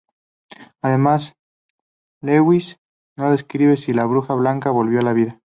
[0.81, 1.35] Además,
[2.23, 2.79] Lewis
[3.15, 5.39] no describe si la bruja blanca volvió a la vida.